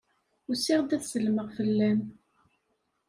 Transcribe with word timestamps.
Usiɣ-d 0.49 0.91
ad 0.95 1.03
sellmeɣ 1.05 1.47
fell-am. 1.57 2.01